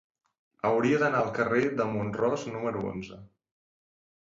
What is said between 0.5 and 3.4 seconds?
Hauria d'anar al carrer de Mont-ros número onze.